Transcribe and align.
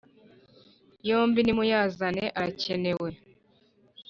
yombi 1.09 1.39
nimuyazane 1.43 2.23
arakenewe 2.39 3.09